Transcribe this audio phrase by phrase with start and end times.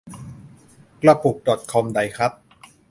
[1.01, 2.31] กระปุกดอทคอมได้คัด